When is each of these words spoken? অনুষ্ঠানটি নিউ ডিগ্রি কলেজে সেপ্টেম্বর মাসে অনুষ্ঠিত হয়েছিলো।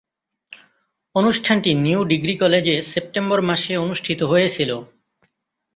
অনুষ্ঠানটি 1.15 1.71
নিউ 1.75 1.99
ডিগ্রি 2.03 2.33
কলেজে 2.37 2.75
সেপ্টেম্বর 2.83 3.39
মাসে 3.41 3.73
অনুষ্ঠিত 3.77 4.19
হয়েছিলো। 4.23 4.77